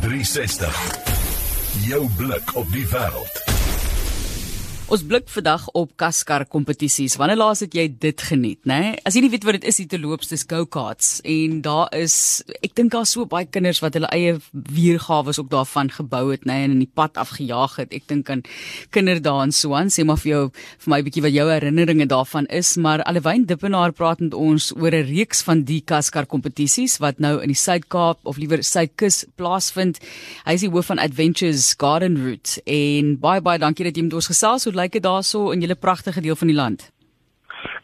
[0.00, 1.02] 360.
[1.84, 3.49] Jou blik op die wêreld.
[4.90, 7.14] Ons blik vandag op kaskar kompetisies.
[7.14, 8.78] Wanneer laas het jy dit geniet, né?
[8.80, 8.94] Nee?
[9.06, 12.74] As jy nie weet wat dit is, te loop dis go-karts en daar is ek
[12.74, 16.64] dink daar so baie kinders wat hulle eie weergawe ook daarvan gebou het, né, nee,
[16.66, 17.94] en in die pad afgejaag het.
[17.94, 18.42] Ek dink aan
[18.90, 19.92] kinderdae en so aan.
[19.94, 23.46] Sê maar vir jou vir my 'n bietjie wat jou herinneringe daarvan is, maar Alwyn
[23.46, 27.54] Dippenaar praat met ons oor 'n reeks van die kaskar kompetisies wat nou in die
[27.54, 30.00] Suid-Kaap of liewer Suidkus plaasvind.
[30.44, 34.14] Hy is die hoof van Adventures Garden Route en baie baie dankie dat jy met
[34.14, 36.90] ons gesels het lyk dit daarso in julle pragtige deel van die land?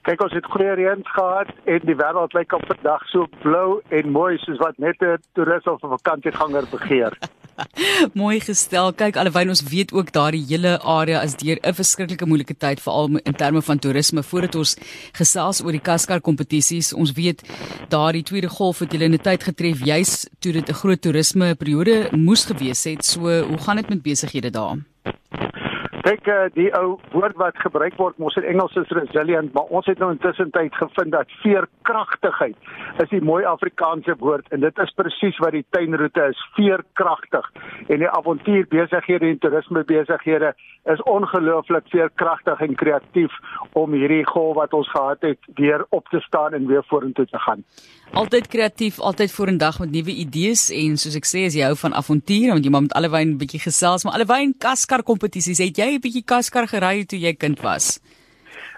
[0.06, 4.12] Kyk, ons het goeie reën gehad en die wêreld lyk op vandag so blou en
[4.14, 7.18] mooi soos wat net 'n toerist of 'n vakansieganger begeer.
[8.22, 8.92] mooi gestel.
[8.92, 13.18] Kyk, alhoewel ons weet ook daardie hele area is deur 'n verskriklike moeilike tyd veral
[13.18, 14.76] in terme van toerisme voordat ons
[15.12, 16.92] gesels oor die Kaskar kompetisies.
[16.92, 17.42] Ons weet
[17.88, 21.54] daardie tweede golf het julle in 'n tyd getref juis toe dit 'n groot toerisme
[21.54, 23.04] periode moes gewees het.
[23.04, 24.78] So, hoe gaan dit met besighede daar?
[26.06, 29.88] Kyk, uh, die ou woord wat gebruik word mos in Engels is resilient, maar ons
[29.90, 34.94] het nou intussen tyd gevind dat veerkragtigheid is die mooi Afrikaanse woord en dit is
[34.94, 37.48] presies wat die tuinroete is, veerkragtig.
[37.90, 40.52] En die avontuurbesighede en toerisme besighede
[40.94, 43.34] is ongelooflik veerkragtig en kreatief
[43.74, 47.42] om hierdie golf wat ons gehad het weer op te staan en weer vorentoe te
[47.48, 47.66] gaan.
[48.14, 51.98] Altyd kreatief, altyd vorendag met nuwe idees en soos ek sê as jy hou van
[51.98, 55.95] avontuur, want jy moet met allewyn 'n bietjie gesels, maar allewyn kaskar kompetisies, het jy
[55.96, 58.00] 'n bietjie kaskar gery toe jy kind was?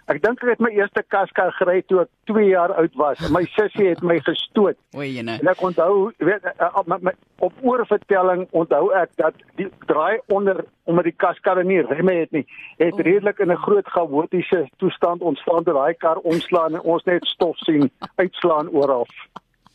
[0.09, 3.21] Ek dink ek het my eerste kaskar gery toe ek 2 jaar oud was.
[3.29, 4.79] My sussie het my gestoot.
[4.97, 5.35] O, jene.
[5.43, 7.11] En ek onthou, weet eh, eh, op, op,
[7.45, 12.47] op oorvertelling onthou ek dat die draai onder omdat die kaskar nie remme het nie,
[12.81, 13.05] het oh.
[13.05, 17.59] redelik in 'n groot chaotiese toestand ontstaan toe daai kar omslaan en ons net stof
[17.69, 19.05] sien uitslaan oral.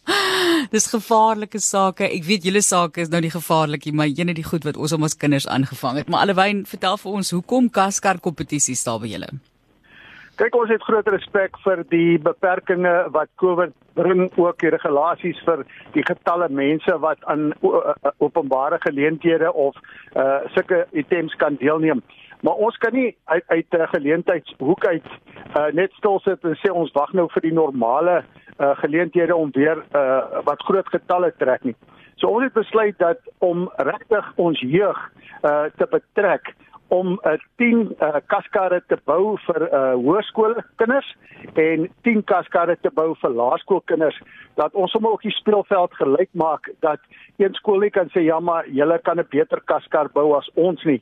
[0.73, 2.07] Dis gevaarlike sake.
[2.09, 4.95] Ek weet julle sake is nou nie gevaarlik nie, maar ene die goed wat ons
[4.95, 6.11] om ons kinders aangevang het.
[6.11, 9.31] Maar allewyn, vertel vir ons, hoekom kaskar kompetisies daar by julle?
[10.41, 15.61] Kyk, ons het groot respek vir die beperkings wat COVID bring ook die regulasies vir
[15.93, 17.51] die getalle mense wat aan
[18.17, 19.77] openbare geleenthede of
[20.17, 22.01] uh sulke items kan deelneem.
[22.41, 25.05] Maar ons kan nie uit uit 'n geleentheidshoek uit
[25.53, 29.49] uh net stil sit en sê ons wag nou vir die normale uh geleenthede om
[29.51, 31.75] weer uh wat groot getalle trek nie.
[32.15, 34.99] So ons het besluit dat om regtig ons jeug
[35.43, 36.53] uh te betrek
[36.87, 41.15] om 'n uh, 10 uh, kaskarre te bou vir uh, hoërskoolkinders
[41.53, 44.19] en 10 kaskarre te bou vir laerskoolkinders
[44.55, 46.99] dat ons sommer ook die speelveld gelyk maak dat
[47.37, 50.83] een skool nie kan sê ja maar julle kan 'n beter kaskar bou as ons
[50.83, 51.01] nie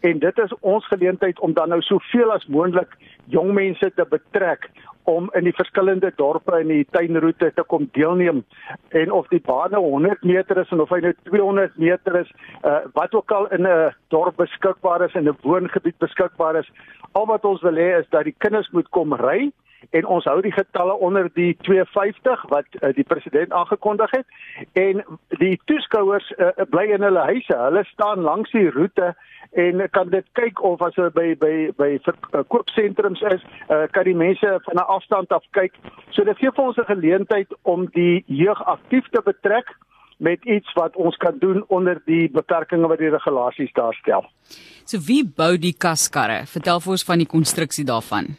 [0.00, 2.96] en dit is ons geleentheid om dan nou soveel as moontlik
[3.32, 4.70] jong mense te betrek
[5.04, 8.44] om in die verskillende dorpe in die tuinroete te kom deelneem.
[8.88, 12.30] En of die bane 100 meter is en of hy nou 200 meter is
[12.62, 16.70] uh, wat ook al in 'n dorp beskikbaar is en 'n woongebied beskikbaar is
[17.12, 19.52] al wat ons wil hê is dat die kinders moet kom ry
[19.90, 24.26] en ons hou die getalle onder die 250 wat uh, die president aangekondig het
[24.72, 25.04] en
[25.38, 29.14] die toeskouers uh, bly in hulle huise hulle staan langs die roete
[29.54, 31.90] en kan dit kyk of as hulle by by by
[32.50, 35.74] koopsentrums is, uh, kan die mense van 'n afstand af kyk.
[36.10, 39.76] So dit gee vir ons 'n geleentheid om die jeug aktief te betrek
[40.18, 44.24] met iets wat ons kan doen onder die beperkings wat die regulasies daarstel.
[44.84, 46.46] So wie bou die kaskarre?
[46.46, 48.36] Vertel vir ons van die konstruksie daarvan.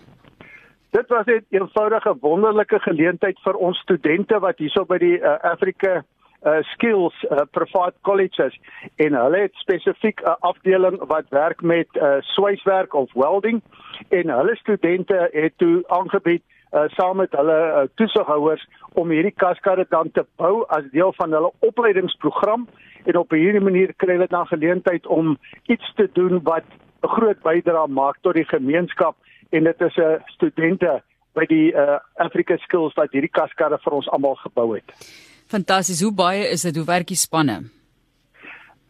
[0.96, 5.34] Dit was 'n een eenvoudige wonderlike geleentheid vir ons studente wat hierso by die uh,
[5.42, 6.04] Afrika
[6.44, 8.60] uh, skills uh, private colleges
[8.96, 13.62] en hulle het spesifiek 'n uh, afdeling wat werk met uh, swyswerk of welding.
[14.10, 19.86] En hulle studente het toe aangebied uh, saam met hulle uh, toesighouers om hierdie kaskarre
[19.90, 22.68] dan te bou as deel van hulle opleidingsprogram.
[23.04, 26.64] En op hierdie manier kry hulle dan geleentheid om iets te doen wat
[27.04, 29.16] 'n groot bydrae maak tot die gemeenskap
[29.50, 31.02] en dit is 'n uh, studente
[31.34, 34.94] by die uh, Africa Skills wat hierdie kaskarre vir ons almal gebou het.
[35.48, 36.02] Fantasties.
[36.02, 36.76] Hoe baie is dit?
[36.76, 37.64] Hoe werk die spanne?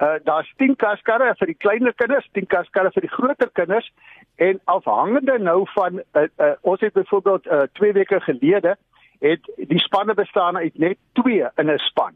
[0.03, 3.87] Uh daar's 10 kaskarre vir die kleiner kinders, 10 kaskarre vir die groter kinders
[4.35, 8.75] en afhangende nou van uh, uh ons het byvoorbeeld uh 2 weke gelede
[9.23, 12.13] het die spanne bestaan uit net 2 in 'n span.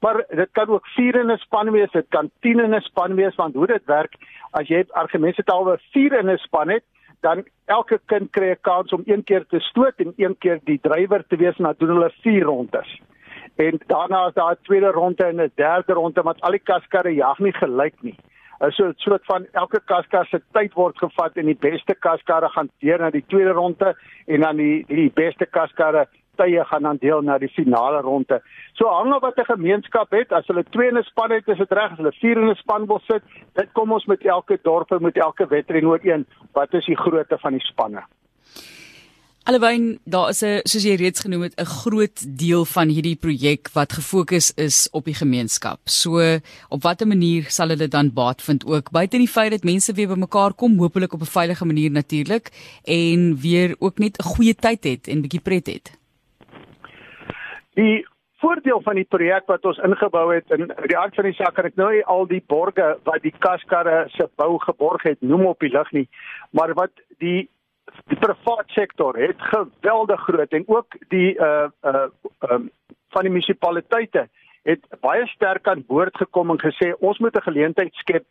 [0.00, 3.14] Maar dit kan ook 4 in 'n span wees, dit kan 10 in 'n span
[3.14, 4.14] wees want hoe dit werk
[4.50, 6.84] as jy argumente taalwe 4 in 'n span het,
[7.20, 10.80] dan elke kind kry 'n kans om een keer te stoot en een keer die
[10.80, 13.00] drywer te wees en dan doen hulle 4 rondes
[13.56, 17.14] en daarna is daar 'n tweede ronde en 'n derde ronde wat al die kaskarre
[17.14, 18.18] jag nie gelyk nie.
[18.68, 22.70] So 'n soort van elke kaskar se tyd word gevat en die beste kaskarre gaan
[22.78, 23.96] deur na die tweede ronde
[24.26, 28.40] en dan die die beste kaskarre tye gaan dan deel na die finale ronde.
[28.74, 31.58] So hang af wat 'n gemeenskap het, as hulle twee in 'n span het, is
[31.58, 33.22] dit reg, as hulle vier in 'n span wil sit,
[33.54, 37.38] dit kom ons met elke dorp en met elke wedren ooreen, wat is die grootte
[37.38, 38.02] van die spanne?
[39.44, 43.68] Alhoewel daar is 'n soos jy reeds genoem het 'n groot deel van hierdie projek
[43.72, 45.80] wat gefokus is op die gemeenskap.
[45.84, 49.92] So op watter manier sal hulle dan baat vind ook buite die feit dat mense
[49.92, 52.50] weer bymekaar kom, hopelik op 'n veilige manier natuurlik
[52.84, 56.03] en weer ook net 'n goeie tyd het en bietjie pret het.
[57.74, 58.06] Die
[58.42, 61.68] voordeel van die projek wat ons ingebou het in die aard van die saak kan
[61.70, 65.64] ek nou nie al die borge wat die kaskarre se bou geborg het noem op
[65.64, 66.06] die lig nie,
[66.52, 66.92] maar wat
[67.24, 67.48] die
[68.10, 72.06] die private sektor het geweldig groot en ook die uh uh
[72.50, 72.70] um,
[73.14, 74.26] van die munisipaliteite
[74.66, 78.24] het baie sterk aan boord gekom en gesê ons moet 'n geleentheid skep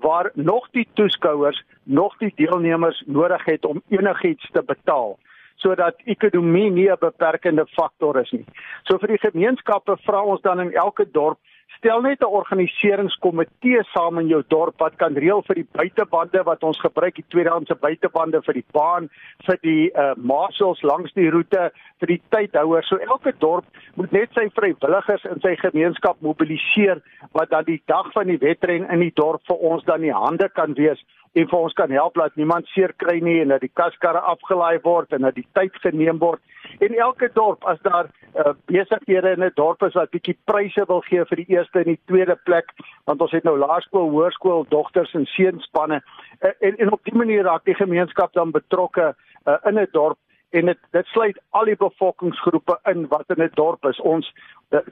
[0.00, 5.18] waar nog die toeskouers, nog die deelnemers nodig het om enigiets te betaal
[5.62, 8.44] sodat ekonomie nie 'n beperkende faktor is nie.
[8.86, 11.38] So vir die gemeenskappe vra ons dan in elke dorp
[11.78, 16.62] stel net 'n organiseringskomitee saam in jou dorp wat kan reël vir die buitebande wat
[16.62, 19.08] ons gebruik, die tweedehandse buitebande vir die baan,
[19.46, 21.70] vir die uh marshals langs die roete,
[22.00, 22.88] vir die tydhouers.
[22.88, 23.64] So elke dorp
[23.94, 27.02] moet net sy vrywilligers in sy gemeenskap mobiliseer
[27.32, 30.48] wat dan die dag van die wedren in die dorp vir ons dan die hande
[30.48, 33.72] kan wees en vir ons kan help dat niemand seer kry nie en dat die
[33.80, 36.40] kaskarre afgelaai word en dat die tyd geneem word.
[36.84, 41.00] En elke dorp as daar uh, besighede in 'n dorp is wat bietjie pryse wil
[41.00, 42.72] gee vir die eerste en die tweede plek,
[43.04, 46.02] want ons het nou laerskool, hoërskool, dogters en seunspanne
[46.40, 49.14] uh, en en op dié manier raak die gemeenskap dan betrokke
[49.46, 50.18] uh, in 'n dorp
[50.50, 54.00] en dit dit sluit al die bevolkingsgroepe in wat in 'n dorp is.
[54.00, 54.32] Ons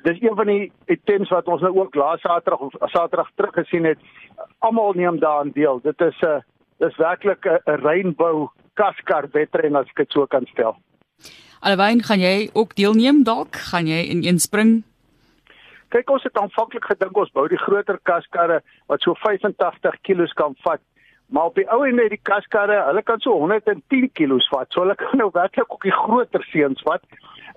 [0.02, 3.84] dis een van die items wat ons nou ook laas Saterdag of Saterdag terug gesien
[3.84, 3.98] het.
[4.58, 5.80] Almal neem daaraan deel.
[5.82, 6.44] Dit is 'n
[6.78, 10.76] dis werklik 'n reënbou kaskar wedren as ek dit so kan stel.
[11.60, 13.56] Alwyn, gaan jy ook deelneem dalk?
[13.56, 14.84] Gaan jy in een spring?
[15.88, 18.60] Kyk, ons het aanvanklik gedink ons bou die groter kaskarre
[18.90, 20.80] wat so 85 kg kan vat.
[21.26, 24.70] Maar op die ou en met die kaskarre, hulle kan so 110 kg vat.
[24.70, 27.02] So hulle kan nou werklik ook die groter seuns vat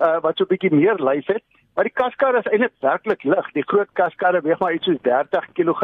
[0.00, 1.44] uh, wat so 'n bietjie meer lyf het.
[1.74, 3.50] Maar die kaskarre is eintlik werklik lig.
[3.52, 5.82] Die groot kaskarre weeg maar iets soos 30 kg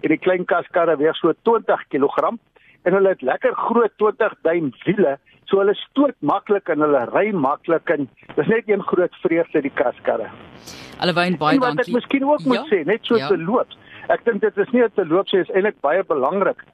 [0.00, 2.38] en die klein kaskarre weeg so 20 kg
[2.82, 5.18] en hulle het lekker groot 20 duim wiele.
[5.44, 9.74] So hulle stoot maklik en hulle ry maklik en dis net een groot vreugde die
[9.74, 10.30] kaskarre.
[10.98, 11.76] Allewyn baie dankie.
[11.76, 12.64] Wat ek miskien ook moet ja?
[12.72, 13.28] sê, net so ja.
[13.28, 13.68] te loop.
[14.08, 16.64] Ek dink dit is nie te loop sê is eintlik baie belangrik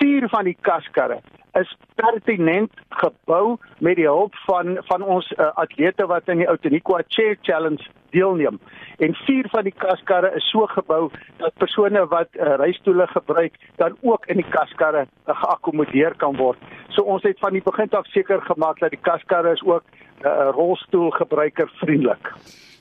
[0.00, 1.20] vier van die kaskarre
[1.58, 7.02] is pertinent gebou met die hulp van van ons uh, atlete wat in die Outeniqua
[7.08, 7.82] Chair Challenge
[8.14, 8.60] deelneem.
[8.98, 11.10] En vier van die kaskarre is so gebou
[11.42, 16.58] dat persone wat uh, reistoele gebruik dan ook in die kaskarre uh, geakkommodeer kan word.
[16.88, 19.84] So ons het van die begin af seker gemaak dat die kaskarre is ook
[20.24, 22.34] uh, rolstoel gebruiker vriendelik.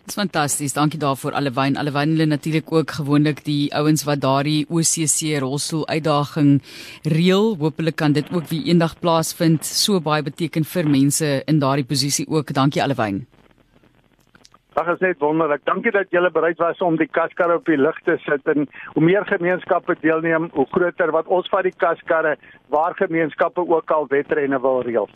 [0.10, 0.74] Dis fantasties.
[0.74, 1.76] Dankie daarvoor Allewyn.
[1.78, 6.64] Allewyn hulle natuurlik ook gewoonlik die ouens wat daardie OCC rolstoel uitdaging
[7.04, 7.54] reël.
[7.62, 9.66] Hoopelik kan dit ook weer eendag plaasvind.
[9.66, 12.54] So baie beteken vir mense in daardie posisie ook.
[12.54, 13.28] Dankie Allewyn.
[14.80, 15.66] Ag is net wonderlik.
[15.68, 19.04] Dankie dat julle bereid was om die kaskarre op die lig te sit en hoe
[19.04, 22.38] meer gemeenskappe deelneem, hoe groter wat ons van die kaskarre
[22.72, 25.10] waar gemeenskappe ook al wetrenne wil reël.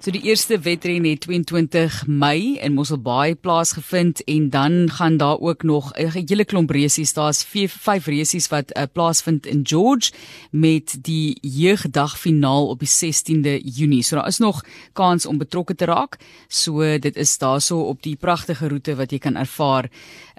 [0.00, 5.62] So die eerste wetren het 22 Mei in Mosselbaai plaasgevind en dan gaan daar ook
[5.62, 7.12] nog 'n hele klomp resies.
[7.12, 10.12] Daar's vyf resies wat uh, plaasvind in George
[10.50, 14.02] met die jeugdag finaal op die 16de Junie.
[14.02, 16.16] So daar is nog kans om betrokke te raak.
[16.48, 19.88] So dit is daarso op die pragtige roete wat jy kan ervaar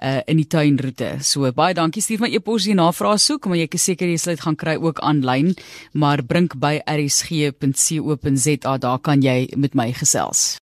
[0.02, 1.18] uh, in die tuinroete.
[1.24, 4.34] So baie dankie stuur my e-pos hier navraag soek, maar jy is seker jy sal
[4.36, 5.54] dit gaan kry ook aanlyn,
[5.92, 10.60] maar brink by rsg.co.za daar kan jy met my gesels.